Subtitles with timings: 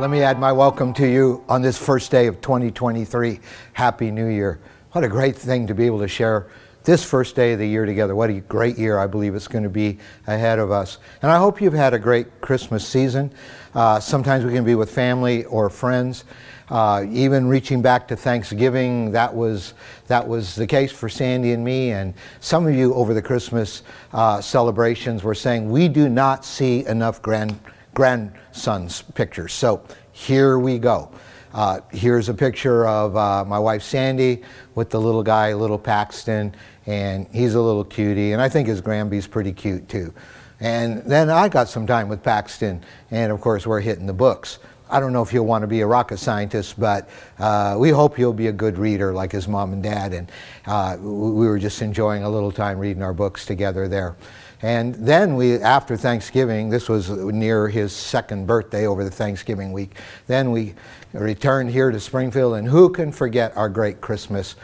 [0.00, 3.38] Let me add my welcome to you on this first day of 2023.
[3.74, 4.58] Happy New Year.
[4.90, 6.48] What a great thing to be able to share
[6.82, 8.16] this first day of the year together.
[8.16, 10.98] What a great year I believe it's going to be ahead of us.
[11.22, 13.32] And I hope you've had a great Christmas season.
[13.72, 16.24] Uh, sometimes we can be with family or friends.
[16.68, 19.74] Uh, even reaching back to Thanksgiving, that was,
[20.08, 21.92] that was the case for Sandy and me.
[21.92, 26.84] And some of you over the Christmas uh, celebrations were saying, we do not see
[26.86, 27.60] enough grand
[27.94, 29.52] grandson's pictures.
[29.52, 31.10] So here we go.
[31.54, 34.42] Uh, here's a picture of uh, my wife Sandy
[34.74, 36.54] with the little guy, little Paxton,
[36.86, 40.12] and he's a little cutie, and I think his Granby's pretty cute too.
[40.58, 44.58] And then I got some time with Paxton, and of course we're hitting the books.
[44.90, 47.08] I don't know if he'll want to be a rocket scientist, but
[47.38, 50.12] uh, we hope he'll be a good reader like his mom and dad.
[50.12, 50.30] And
[50.66, 54.16] uh, we were just enjoying a little time reading our books together there.
[54.64, 59.98] And then we, after Thanksgiving, this was near his second birthday over the Thanksgiving week,
[60.26, 60.72] then we
[61.12, 64.56] returned here to Springfield, and who can forget our great Christmas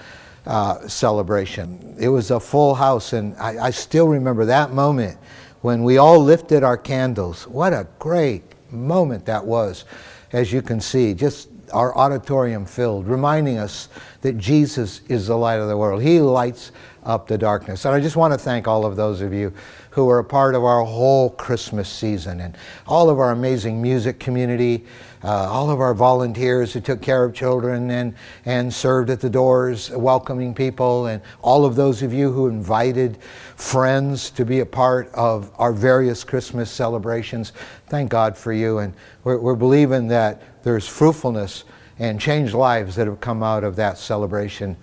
[0.47, 1.97] uh, celebration?
[2.01, 5.19] It was a full house, and I, I still remember that moment
[5.61, 7.47] when we all lifted our candles.
[7.47, 9.85] What a great moment that was,
[10.33, 13.89] as you can see, just our auditorium filled, reminding us
[14.23, 16.03] that Jesus is the light of the world.
[16.03, 16.73] He lights
[17.05, 17.85] up the darkness.
[17.85, 19.53] And I just want to thank all of those of you
[19.91, 24.21] who are a part of our whole Christmas season and all of our amazing music
[24.21, 24.85] community,
[25.25, 29.31] uh, all of our volunteers who took care of children and, and served at the
[29.31, 33.19] doors welcoming people, and all of those of you who invited
[33.57, 37.53] friends to be a part of our various Christmas celebrations.
[37.89, 38.79] Thank God for you.
[38.79, 41.65] And we're, we're believing that there's fruitfulness
[41.99, 44.77] and changed lives that have come out of that celebration.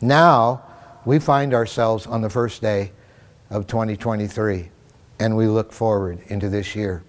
[0.00, 0.62] Now,
[1.04, 2.92] we find ourselves on the first day
[3.50, 4.70] of 2023,
[5.18, 7.02] and we look forward into this year.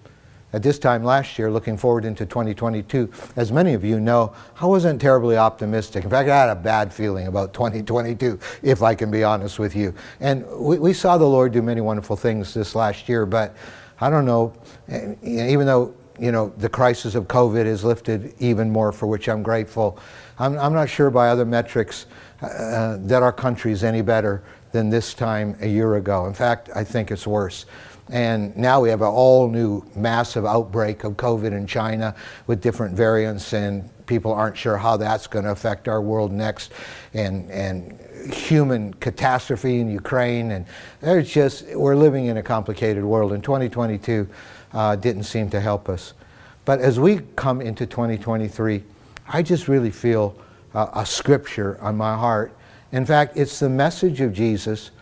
[0.52, 4.66] At this time last year, looking forward into 2022, as many of you know, I
[4.66, 6.04] wasn't terribly optimistic.
[6.04, 9.74] In fact, I had a bad feeling about 2022, if I can be honest with
[9.74, 9.92] you.
[10.20, 13.56] And we, we saw the Lord do many wonderful things this last year, but
[14.00, 14.52] I don't know,
[15.22, 19.42] even though you know, the crisis of COVID is lifted even more, for which I'm
[19.42, 19.98] grateful.
[20.38, 22.06] I'm, I'm not sure by other metrics
[22.40, 24.42] uh, that our country is any better
[24.72, 26.26] than this time a year ago.
[26.26, 27.66] In fact, I think it's worse.
[28.10, 32.14] And now we have an all new massive outbreak of COVID in China
[32.46, 36.72] with different variants, and people aren't sure how that's going to affect our world next.
[37.14, 37.98] And, and
[38.32, 40.52] human catastrophe in Ukraine.
[40.52, 40.66] And
[41.00, 44.28] there's just, we're living in a complicated world, In 2022
[44.74, 46.12] uh, didn't seem to help us.
[46.66, 48.82] But as we come into 2023,
[49.28, 50.36] I just really feel
[50.74, 52.54] uh, a scripture on my heart
[52.94, 54.92] in fact, it's the message of Jesus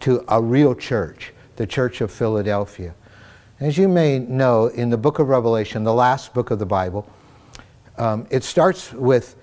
[0.00, 2.94] to a real church, the Church of Philadelphia.
[3.60, 7.06] As you may know, in the book of Revelation, the last book of the Bible,
[7.98, 9.36] um, it starts with,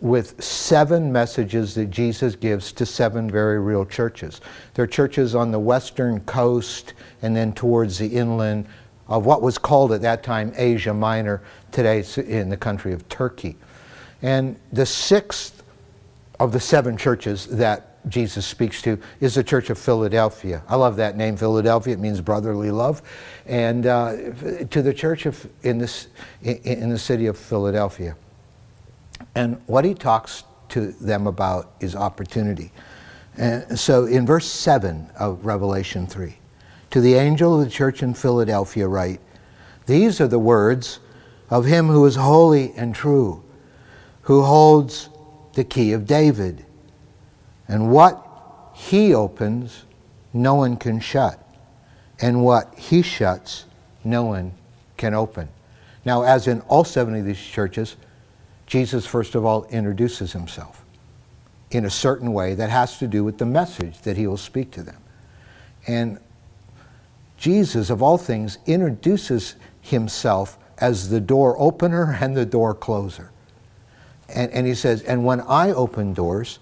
[0.00, 4.40] with seven messages that Jesus gives to seven very real churches.
[4.74, 8.68] There are churches on the western coast and then towards the inland
[9.08, 11.42] of what was called at that time Asia Minor,
[11.72, 13.56] today in the country of Turkey.
[14.22, 15.62] And the sixth
[16.38, 20.62] of the seven churches that Jesus speaks to is the Church of Philadelphia.
[20.68, 21.94] I love that name, Philadelphia.
[21.94, 23.02] It means brotherly love.
[23.46, 24.16] And uh,
[24.70, 26.08] to the church of, in, this,
[26.42, 28.16] in the city of Philadelphia.
[29.34, 32.72] And what he talks to them about is opportunity.
[33.36, 36.34] And so in verse 7 of Revelation 3,
[36.90, 39.20] to the angel of the church in Philadelphia write,
[39.86, 41.00] These are the words
[41.50, 43.42] of him who is holy and true,
[44.22, 45.08] who holds
[45.54, 46.64] the key of David.
[47.66, 48.24] And what
[48.74, 49.84] he opens,
[50.32, 51.42] no one can shut.
[52.20, 53.64] And what he shuts,
[54.04, 54.52] no one
[54.96, 55.48] can open.
[56.04, 57.96] Now, as in all seven of these churches,
[58.66, 60.84] Jesus, first of all, introduces himself
[61.70, 64.70] in a certain way that has to do with the message that he will speak
[64.72, 64.96] to them.
[65.86, 66.18] And
[67.38, 73.30] Jesus, of all things, introduces himself as the door opener and the door closer.
[74.28, 76.58] And, and he says, and when I open doors,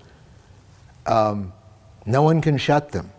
[1.07, 1.53] um,
[2.05, 3.11] no one can shut them.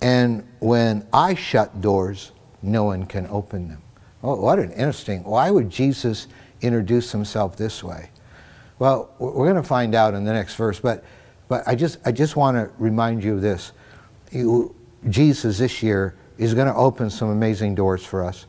[0.00, 3.82] And when I shut doors, no one can open them.
[4.22, 5.22] Oh, what an interesting.
[5.22, 6.26] Why would Jesus
[6.62, 8.10] introduce himself this way?
[8.78, 11.04] Well, we're going to find out in the next verse, but,
[11.46, 13.72] but I just, I just want to remind you of this.
[14.32, 14.74] You,
[15.08, 18.46] Jesus this year is going to open some amazing doors for us.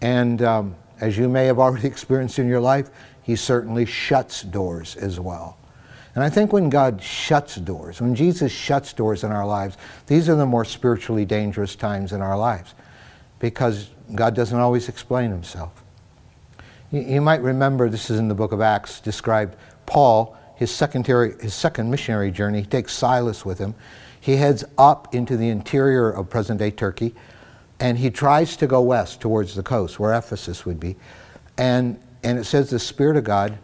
[0.00, 2.90] And um, as you may have already experienced in your life,
[3.22, 5.58] he certainly shuts doors as well.
[6.14, 9.76] And I think when God shuts doors, when Jesus shuts doors in our lives,
[10.06, 12.74] these are the more spiritually dangerous times in our lives
[13.38, 15.84] because God doesn't always explain himself.
[16.90, 21.52] You, might remember, this is in the book of Acts, described Paul, his, secondary, his
[21.52, 22.60] second missionary journey.
[22.60, 23.74] He takes Silas with him.
[24.26, 27.14] He heads up into the interior of present day Turkey
[27.78, 30.96] and he tries to go west towards the coast where Ephesus would be.
[31.56, 33.56] And, and it says the Spirit of God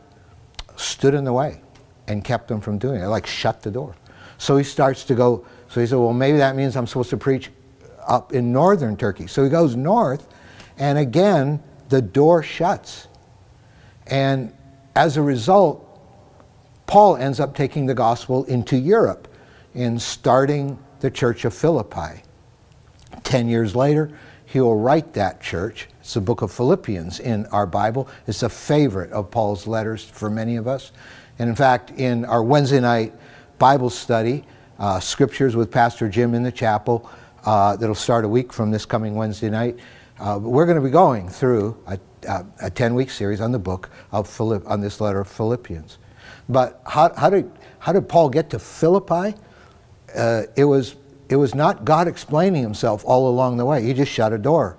[0.76, 1.60] stood in the way
[2.06, 3.96] and kept him from doing it, like shut the door.
[4.38, 7.16] So he starts to go, so he said, well, maybe that means I'm supposed to
[7.16, 7.50] preach
[8.06, 9.26] up in northern Turkey.
[9.26, 10.28] So he goes north,
[10.78, 13.08] and again, the door shuts.
[14.06, 14.54] And
[14.94, 15.84] as a result,
[16.86, 19.26] Paul ends up taking the gospel into Europe
[19.74, 22.22] in starting the church of Philippi.
[23.22, 24.10] Ten years later,
[24.44, 25.88] he will write that church.
[26.00, 28.08] It's the book of Philippians in our Bible.
[28.26, 30.92] It's a favorite of Paul's letters for many of us.
[31.38, 33.14] And in fact, in our Wednesday night
[33.58, 34.44] Bible study,
[34.78, 37.08] uh, Scriptures with Pastor Jim in the chapel,
[37.44, 39.78] uh, that'll start a week from this coming Wednesday night,
[40.20, 41.98] uh, we're going to be going through a,
[42.60, 45.98] a 10 week series on the book of Philipp, on this letter of Philippians.
[46.48, 49.36] But how, how, did, how did Paul get to Philippi?
[50.14, 50.96] Uh, it was
[51.32, 53.82] it was not God explaining himself all along the way.
[53.82, 54.76] He just shut a door.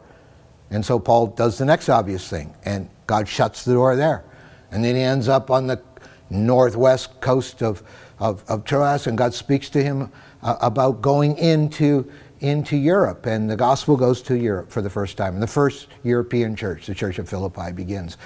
[0.69, 4.23] And so Paul does the next obvious thing, and God shuts the door there.
[4.71, 5.81] And then he ends up on the
[6.29, 7.81] northwest coast of,
[8.19, 12.07] of, of Troas, and God speaks to him uh, about going into,
[12.39, 13.25] into Europe.
[13.25, 15.33] And the gospel goes to Europe for the first time.
[15.33, 18.17] And the first European church, the Church of Philippi, begins.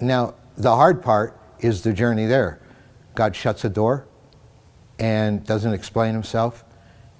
[0.00, 2.60] Now, the hard part is the journey there.
[3.14, 4.06] God shuts a door
[4.98, 6.64] and doesn't explain himself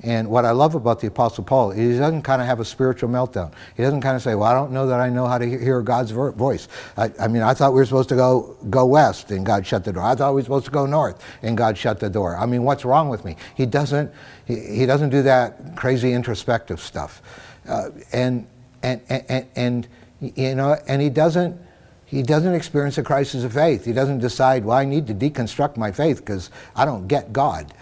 [0.03, 3.09] and what I love about the Apostle Paul, he doesn't kind of have a spiritual
[3.09, 3.53] meltdown.
[3.77, 5.83] He doesn't kind of say, well, I don't know that I know how to hear
[5.83, 6.69] God's voice.
[6.97, 9.85] I, I, mean, I thought we were supposed to go, go west and God shut
[9.85, 10.05] the door.
[10.05, 12.37] I thought we were supposed to go north and God shut the door.
[12.37, 13.37] I mean, what's wrong with me?
[13.57, 14.13] He doesn't,
[14.45, 17.21] he, he doesn't do that crazy introspective stuff.
[17.69, 18.47] Uh, and,
[18.85, 19.89] and, and, and,
[20.21, 21.61] you know, and he doesn't,
[22.09, 23.85] he doesn't experience a crisis of faith.
[23.85, 27.75] He doesn't decide, well, I need to deconstruct my faith because I don't get God.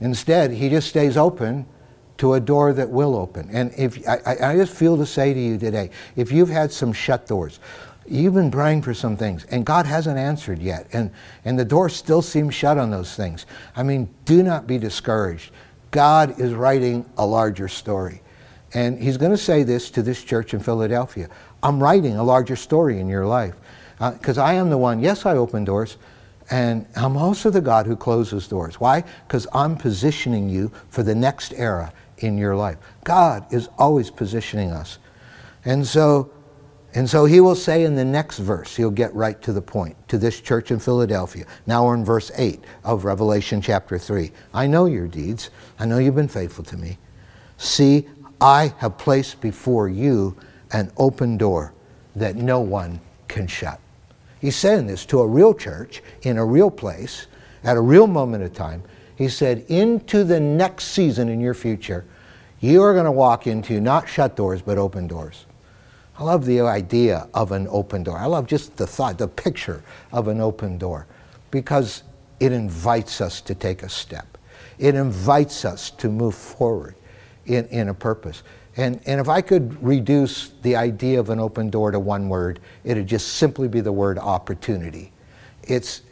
[0.00, 1.66] Instead, he just stays open
[2.18, 3.50] to a door that will open.
[3.50, 6.92] And if I, I just feel to say to you today, if you've had some
[6.92, 7.58] shut doors,
[8.06, 11.10] you've been praying for some things, and God hasn't answered yet, and,
[11.44, 13.46] and the door still seems shut on those things.
[13.74, 15.50] I mean, do not be discouraged.
[15.90, 18.20] God is writing a larger story.
[18.74, 21.28] And he's going to say this to this church in Philadelphia.
[21.64, 23.54] I'm writing a larger story in your life.
[23.98, 25.96] Because uh, I am the one, yes, I open doors,
[26.50, 28.78] and I'm also the God who closes doors.
[28.78, 29.02] Why?
[29.26, 32.76] Because I'm positioning you for the next era in your life.
[33.04, 34.98] God is always positioning us.
[35.64, 36.30] And so,
[36.92, 39.96] and so he will say in the next verse, he'll get right to the point,
[40.08, 41.46] to this church in Philadelphia.
[41.66, 44.30] Now we're in verse 8 of Revelation chapter 3.
[44.52, 45.48] I know your deeds.
[45.78, 46.98] I know you've been faithful to me.
[47.56, 48.06] See,
[48.40, 50.36] I have placed before you
[50.74, 51.72] an open door
[52.16, 53.80] that no one can shut.
[54.40, 57.28] He's saying this to a real church in a real place
[57.62, 58.82] at a real moment of time.
[59.16, 62.04] He said, into the next season in your future,
[62.60, 65.46] you are going to walk into not shut doors, but open doors.
[66.18, 68.18] I love the idea of an open door.
[68.18, 69.82] I love just the thought, the picture
[70.12, 71.06] of an open door,
[71.50, 72.02] because
[72.40, 74.36] it invites us to take a step.
[74.78, 76.96] It invites us to move forward
[77.46, 78.42] in, in a purpose.
[78.76, 82.60] And, and if I could reduce the idea of an open door to one word,
[82.82, 85.12] it'd just simply be the word opportunity.
[85.62, 86.02] It's,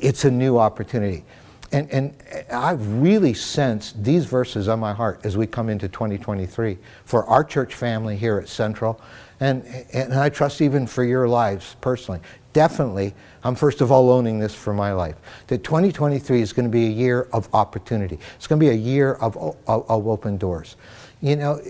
[0.00, 1.24] it's a new opportunity.
[1.70, 2.14] And, and
[2.50, 7.44] I've really sensed these verses on my heart as we come into 2023 for our
[7.44, 9.00] church family here at Central,
[9.40, 12.20] and, and I trust even for your lives personally.
[12.54, 15.16] Definitely, I'm first of all owning this for my life.
[15.48, 18.18] That 2023 is going to be a year of opportunity.
[18.36, 20.76] It's going to be a year of, of, of open doors.
[21.20, 21.60] You know,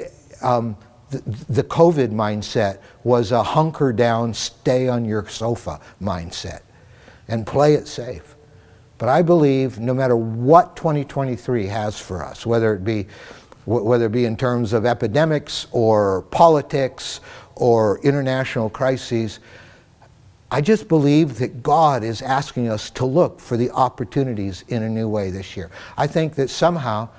[0.43, 0.77] um,
[1.11, 6.61] the, the COVID mindset was a hunker down, stay on your sofa mindset
[7.29, 8.35] and play it safe.
[8.99, 13.07] But I believe no matter what 2023 has for us, whether it be
[13.65, 17.21] whether it be in terms of epidemics or politics
[17.55, 19.41] or international crises,
[20.51, 24.89] I just believe that God is asking us to look for the opportunities in a
[24.89, 25.71] new way this year.
[25.99, 27.11] I think that somehow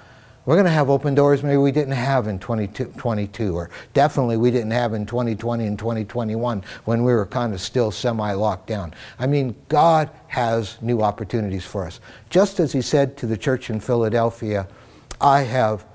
[0.46, 4.52] we're going to have open doors maybe we didn't have in 2022, or definitely we
[4.52, 8.94] didn't have in 2020 and 2021 when we were kind of still semi locked down.
[9.20, 12.00] I mean, God has new opportunities for us.
[12.30, 14.68] Just as He said to the church in Philadelphia,
[15.22, 15.86] I have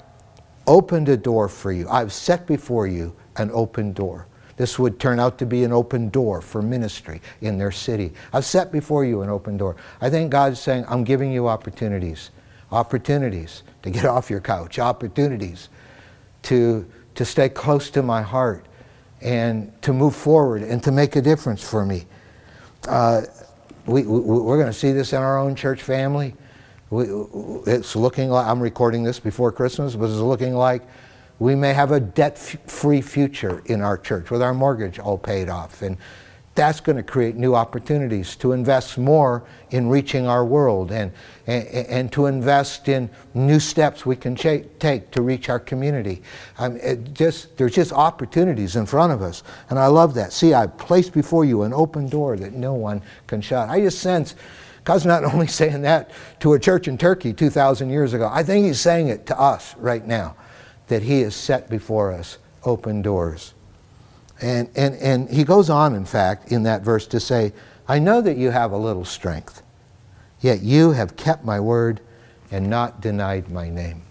[0.67, 4.27] opened a door for you, I've set before you an open door.
[4.57, 8.13] This would turn out to be an open door for ministry in their city.
[8.33, 9.77] I've set before you an open door.
[10.01, 12.31] I think God's saying, I'm giving you opportunities.
[12.75, 15.69] Opportunities to get off your couch, opportunities
[16.43, 18.67] to, to stay close to my heart.
[19.23, 22.05] and to move forward and to make a difference for me.
[22.87, 23.23] Uh,
[23.87, 26.35] we, we, we're going to see this in our own church family.
[26.91, 27.07] We,
[27.67, 30.83] it's looking like, I'm recording this before Christmas, but it's looking like
[31.39, 35.49] we may have a debt free future in our church with our mortgage all paid
[35.49, 35.81] off.
[35.83, 35.97] And
[36.55, 41.13] that's going to create new opportunities to invest more in reaching our world and,
[41.47, 46.23] and, and to invest in new steps we can take to reach our community.
[46.59, 46.79] Um,
[47.13, 49.43] just, there's just opportunities in front of us.
[49.69, 50.33] And I love that.
[50.33, 53.69] See, I placed before you an open door that no one can shut.
[53.69, 54.37] I just sense
[54.85, 58.67] God's not only saying that to a church in Turkey 2,000 years ago, I think
[58.67, 60.37] He's saying it to us right now
[60.87, 63.55] that He has set before us open doors.
[64.41, 67.53] And, and, and he goes on, in fact, in that verse to say,
[67.87, 69.63] I know that you have a little strength,
[70.41, 72.01] yet you have kept my word
[72.51, 74.03] and not denied my name.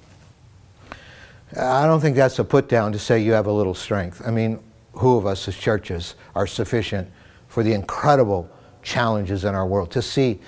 [1.57, 4.21] I don't think that's a put down to say you have a little strength.
[4.25, 4.59] I mean,
[4.93, 7.09] who of us as churches are sufficient
[7.47, 8.49] for the incredible
[8.81, 9.91] challenges in our world?
[9.91, 10.39] To see,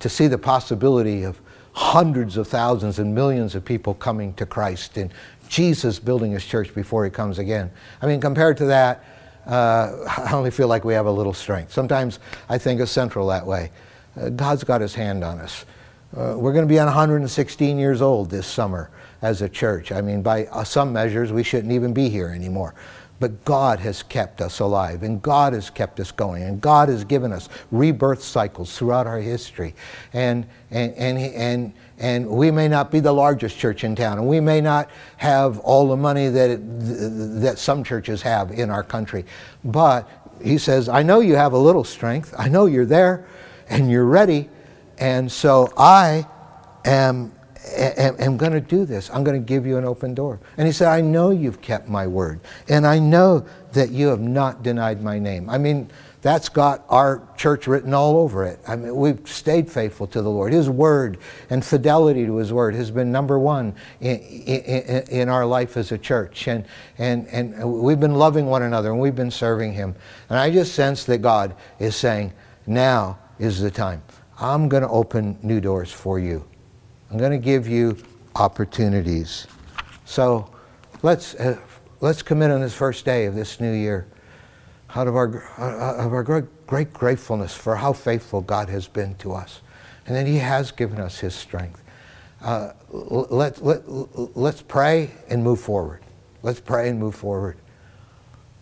[0.00, 1.40] to see the possibility of
[1.72, 5.10] hundreds of thousands and millions of people coming to Christ and
[5.48, 7.70] Jesus building his church before he comes again.
[8.00, 9.04] I mean, compared to that,
[9.46, 11.72] uh, I only feel like we have a little strength.
[11.72, 13.70] Sometimes I think of Central that way.
[14.20, 15.64] Uh, God's got his hand on us.
[16.16, 18.90] Uh, we're going to be 116 years old this summer
[19.22, 19.90] as a church.
[19.90, 22.74] I mean, by uh, some measures, we shouldn't even be here anymore.
[23.24, 27.04] But God has kept us alive, and God has kept us going, and God has
[27.04, 29.74] given us rebirth cycles throughout our history.
[30.12, 34.28] And, and, and, and, and we may not be the largest church in town, and
[34.28, 36.58] we may not have all the money that, it,
[37.40, 39.24] that some churches have in our country.
[39.64, 40.06] But
[40.42, 42.34] he says, I know you have a little strength.
[42.36, 43.26] I know you're there,
[43.70, 44.50] and you're ready.
[44.98, 46.26] And so I
[46.84, 47.32] am
[47.64, 49.10] am, going to do this.
[49.10, 50.40] I'm going to give you an open door.
[50.56, 52.40] And he said, I know you've kept my word.
[52.68, 55.48] And I know that you have not denied my name.
[55.48, 55.90] I mean,
[56.22, 58.58] that's got our church written all over it.
[58.66, 60.52] I mean, we've stayed faithful to the Lord.
[60.52, 61.18] His word
[61.50, 65.92] and fidelity to His word has been number one in, in, in, our life as
[65.92, 66.48] a church.
[66.48, 66.64] And,
[66.96, 69.94] and, and we've been loving one another and we've been serving Him.
[70.30, 72.32] And I just sense that God is saying,
[72.66, 74.02] now is the time.
[74.40, 76.44] I'm going to open new doors for you.
[77.14, 77.96] I'm going to give you
[78.34, 79.46] opportunities.
[80.04, 80.50] So
[81.04, 81.60] let's, uh,
[82.00, 84.08] let's commit on this first day of this new year
[84.96, 89.14] out of our, uh, of our great, great gratefulness for how faithful God has been
[89.18, 89.60] to us
[90.08, 91.84] and that He has given us His strength.
[92.42, 93.82] Uh, let, let,
[94.36, 96.02] let's pray and move forward.
[96.42, 97.58] Let's pray and move forward.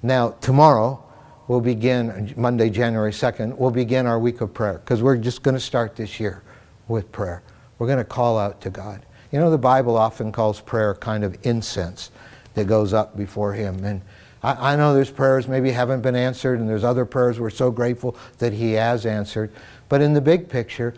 [0.03, 1.03] Now, tomorrow,
[1.49, 5.55] we'll begin, Monday, January 2nd, we'll begin our week of prayer because we're just going
[5.55, 6.43] to start this year
[6.87, 7.43] with prayer.
[7.79, 9.05] We're going to call out to God.
[9.31, 12.11] You know, the Bible often calls prayer kind of incense
[12.55, 13.85] that goes up before Him.
[13.85, 14.03] And
[14.43, 17.71] I, I, know there's prayers maybe haven't been answered, and there's other prayers we're so
[17.71, 19.51] grateful that He has answered.
[19.89, 20.95] But in the big picture,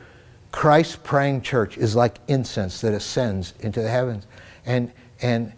[0.51, 4.27] Christ's praying church is like incense that ascends into the heavens.
[4.67, 5.53] And, and,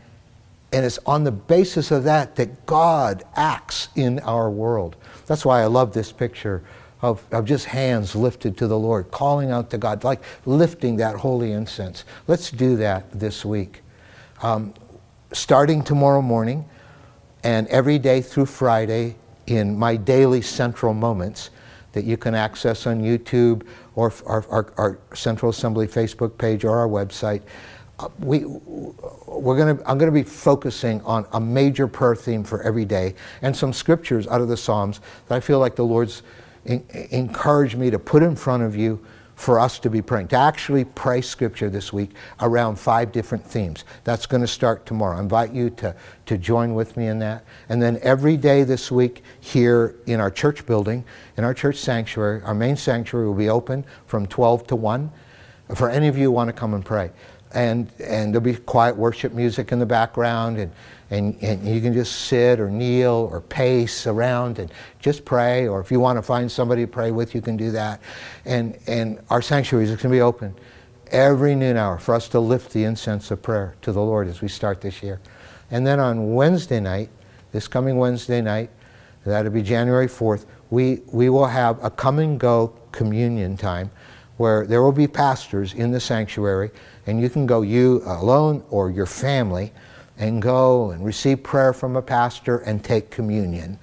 [0.73, 4.97] and it's on the basis of that that God acts in our world.
[5.27, 6.63] That's why I love this picture
[7.03, 11.17] of, of just hands lifted to the Lord, calling out to God, like lifting that
[11.17, 12.05] holy incense.
[12.27, 13.83] Let's do that this week.
[14.43, 14.75] Um,
[15.33, 16.65] starting tomorrow morning
[17.45, 21.51] and every day through Friday in my daily central moments
[21.93, 26.77] that you can access on YouTube or our, our, our Central Assembly Facebook page or
[26.77, 27.43] our website.
[27.99, 32.63] Uh, we, we're gonna, I'm going to be focusing on a major prayer theme for
[32.63, 36.23] every day and some scriptures out of the Psalms that I feel like the Lord's
[37.11, 39.05] encourage me to put in front of you
[39.37, 43.85] for us to be praying, to actually pray scripture this week around five different themes.
[44.03, 45.19] That's going to start tomorrow.
[45.19, 45.95] I invite you to,
[46.25, 47.45] to join with me in that.
[47.69, 51.05] And then every day this week here in our church building,
[51.37, 55.13] in our church sanctuary, our main sanctuary will be open from 12 to 1
[55.75, 57.11] for any of you who want to come and pray.
[57.53, 60.73] And, and there'll be quiet worship music in the background and
[61.11, 65.69] and, and you can just sit or kneel or pace around and just pray.
[65.69, 68.01] Or if you want to find somebody to pray with you can do that.
[68.45, 70.55] And, and our sanctuaries are going to be open
[71.13, 74.41] every noon hour for us to lift the incense of prayer to the lord as
[74.41, 75.21] we start this year.
[75.71, 77.11] And then on wednesday night
[77.53, 78.71] this coming wednesday night
[79.25, 83.91] that'll be january 4th we, we will have a come and go communion time
[84.37, 86.71] where there will be pastors in the sanctuary.
[87.07, 89.73] And you can go you alone or your family
[90.19, 93.79] and go and receive prayer from a pastor and take communion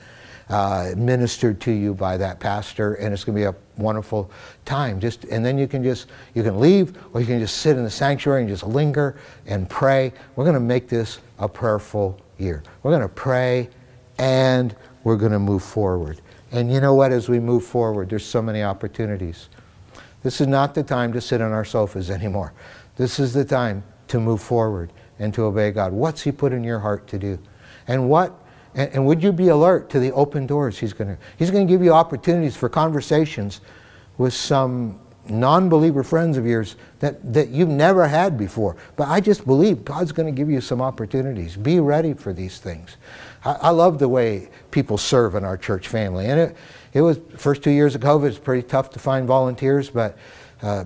[0.50, 4.30] uh, ministered to you by that pastor and it's going to be a wonderful
[4.66, 7.78] time just and then you can just you can leave or you can just sit
[7.78, 9.16] in the sanctuary and just linger
[9.48, 13.70] and pray we're going to make this a prayerful year we're going to pray
[14.18, 16.22] and we're going to move forward.
[16.52, 17.12] And you know what?
[17.12, 19.50] As we move forward, there's so many opportunities.
[20.22, 22.54] This is not the time to sit on our sofas anymore.
[22.96, 25.94] This is the time to move forward and to obey God.
[25.94, 27.40] What's He put in your heart to do?
[27.88, 28.34] And what
[28.76, 31.68] and, and would you be alert to the open doors He's going to He's going
[31.68, 33.62] to give you opportunities for conversations
[34.18, 38.76] with some non-believer friends of yours that, that you've never had before.
[38.96, 41.56] But I just believe God's going to give you some opportunities.
[41.56, 42.98] Be ready for these things.
[43.46, 46.26] I, I love the way people serve in our church family.
[46.26, 46.58] And it,
[46.94, 50.18] it was, first two years of COVID, it's pretty tough to find volunteers, but
[50.62, 50.86] uh,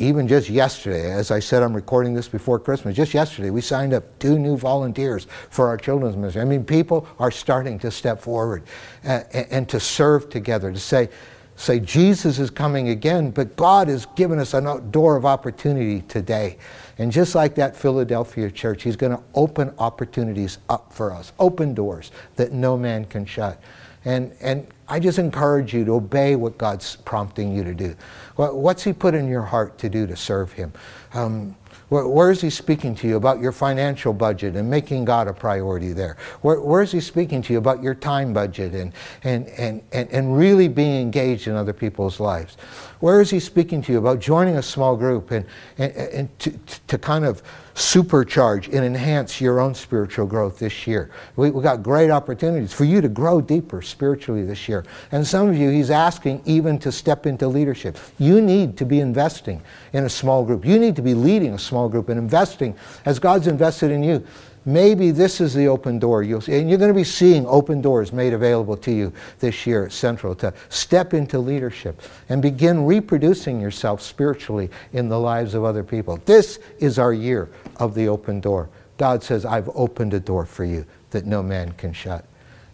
[0.00, 2.96] even just yesterday, as I said, I'm recording this before Christmas.
[2.96, 6.40] Just yesterday, we signed up two new volunteers for our children's ministry.
[6.40, 8.62] I mean, people are starting to step forward
[9.04, 11.10] uh, and, and to serve together, to say,
[11.56, 16.56] say Jesus is coming again, but God has given us a door of opportunity today.
[16.96, 21.74] And just like that Philadelphia church, He's going to open opportunities up for us, open
[21.74, 23.60] doors that no man can shut.
[24.04, 27.94] And, and I just encourage you to obey what God's prompting you to do.
[28.36, 30.72] What's He put in your heart to do to serve Him?
[31.12, 31.56] Um,
[31.90, 35.32] where, where is he speaking to you about your financial budget and making God a
[35.32, 36.16] priority there?
[36.40, 38.92] Where, where is he speaking to you about your time budget and,
[39.24, 42.56] and, and, and, and really being engaged in other people's lives?
[43.00, 45.44] Where is he speaking to you about joining a small group and,
[45.78, 46.52] and, and to,
[46.86, 47.42] to kind of
[47.74, 51.10] supercharge and enhance your own spiritual growth this year.
[51.36, 54.84] We, have got great opportunities for you to grow deeper spiritually this year.
[55.12, 57.98] And some of you, he's asking even to step into leadership.
[58.18, 59.62] You need to be investing
[59.92, 60.64] in a small group.
[60.64, 62.74] You need to be leading a small group and investing
[63.04, 64.26] as God's invested in you
[64.64, 66.58] maybe this is the open door you'll see.
[66.58, 69.92] And you're going to be seeing open doors made available to you this year at
[69.92, 75.84] Central to step into leadership and begin reproducing yourself spiritually in the lives of other
[75.84, 76.18] people.
[76.24, 78.68] This is our year of the open door.
[78.96, 82.24] God says, I've opened a door for you that no man can shut.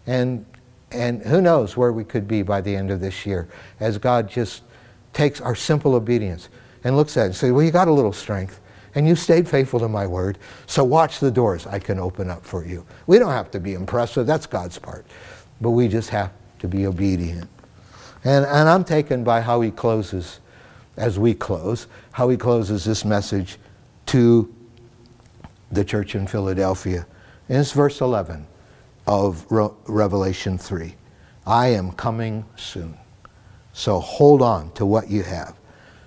[0.05, 0.45] And,
[0.91, 3.47] and who knows where we could be by the end of this year
[3.79, 4.63] as God just
[5.13, 6.49] takes our simple obedience
[6.83, 8.59] and looks at it and says, Well, you got a little strength
[8.97, 10.39] and you stayed faithful to my word.
[10.65, 12.83] So watch the doors I can open up for you.
[13.05, 15.05] We don't have to be impressive, that's God's part.
[15.61, 17.47] But we just have to be obedient.
[18.23, 20.39] And, and I'm taken by how he closes,
[20.97, 23.59] as we close, how he closes this message
[24.07, 24.51] to
[25.71, 27.05] the church in Philadelphia.
[27.49, 28.47] And it's verse 11
[29.05, 30.95] of Re- Revelation 3.
[31.45, 32.97] I am coming soon.
[33.73, 35.55] So hold on to what you have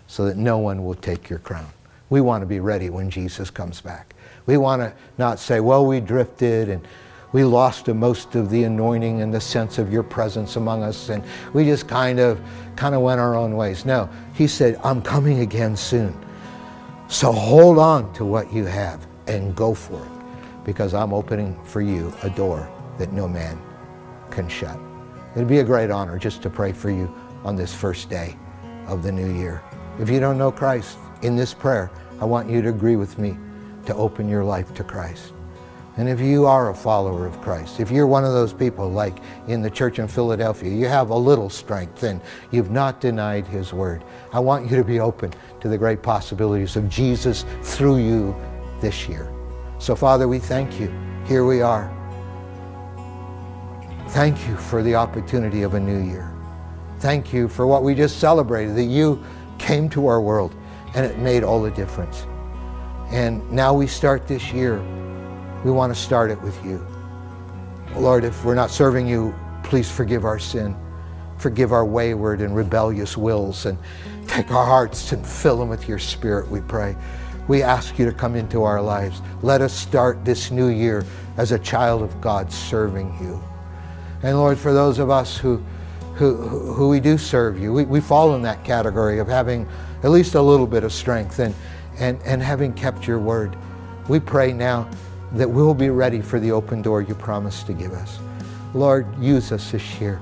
[0.09, 1.69] so that no one will take your crown.
[2.11, 4.15] We want to be ready when Jesus comes back.
[4.47, 6.87] We want to not say, well, we drifted and
[7.33, 11.23] we lost most of the anointing and the sense of your presence among us and
[11.53, 12.41] we just kind of
[12.75, 13.85] kind of went our own ways.
[13.85, 16.19] No, he said, I'm coming again soon.
[17.07, 21.81] So hold on to what you have and go for it because I'm opening for
[21.81, 22.69] you a door
[22.99, 23.61] that no man
[24.31, 24.79] can shut.
[25.37, 27.13] It'd be a great honor just to pray for you
[27.45, 28.37] on this first day
[28.87, 29.63] of the new year.
[30.01, 33.37] If you don't know Christ, in this prayer, I want you to agree with me
[33.87, 35.33] to open your life to Christ.
[35.97, 39.19] And if you are a follower of Christ, if you're one of those people like
[39.49, 43.73] in the church in Philadelphia, you have a little strength and you've not denied his
[43.73, 48.35] word, I want you to be open to the great possibilities of Jesus through you
[48.81, 49.31] this year.
[49.79, 50.91] So, Father, we thank you.
[51.27, 51.95] Here we are.
[54.11, 56.33] Thank you for the opportunity of a new year.
[57.01, 59.23] Thank you for what we just celebrated, that you
[59.59, 60.55] came to our world
[60.95, 62.27] and it made all the difference.
[63.11, 64.79] And now we start this year.
[65.65, 66.85] We want to start it with you.
[67.97, 70.77] Lord, if we're not serving you, please forgive our sin.
[71.39, 73.79] Forgive our wayward and rebellious wills and
[74.29, 76.97] take our hearts and fill them with your spirit, we pray.
[77.49, 79.23] We ask you to come into our lives.
[79.43, 81.05] Let us start this new year
[81.37, 83.43] as a child of God serving you.
[84.23, 85.57] And Lord, for those of us who,
[86.15, 89.67] who, who we do serve you, we, we fall in that category of having
[90.03, 91.55] at least a little bit of strength and,
[91.99, 93.57] and, and having kept your word.
[94.09, 94.89] We pray now
[95.33, 98.19] that we'll be ready for the open door you promised to give us.
[98.75, 100.21] Lord, use us this year.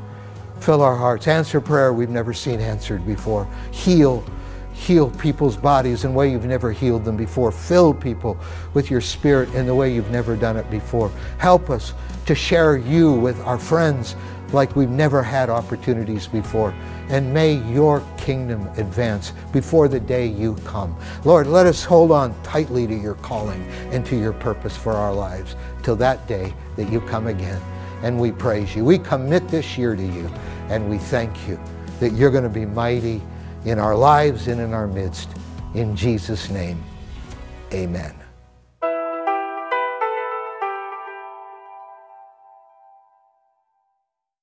[0.61, 1.29] Fill our hearts.
[1.29, 3.49] Answer prayer we've never seen answered before.
[3.71, 4.25] Heal.
[4.73, 7.51] Heal people's bodies in a way you've never healed them before.
[7.51, 8.38] Fill people
[8.75, 11.11] with your spirit in the way you've never done it before.
[11.38, 11.95] Help us
[12.27, 14.14] to share you with our friends
[14.53, 16.75] like we've never had opportunities before
[17.09, 20.97] and may your kingdom advance before the day you come.
[21.25, 25.13] Lord, let us hold on tightly to your calling and to your purpose for our
[25.13, 27.61] lives till that day that you come again.
[28.03, 28.85] And we praise you.
[28.85, 30.31] We commit this year to you
[30.69, 31.59] and we thank you
[32.01, 33.23] that you're going to be mighty
[33.65, 35.29] in our lives and in our midst.
[35.75, 36.83] In Jesus' name,
[37.73, 38.28] amen.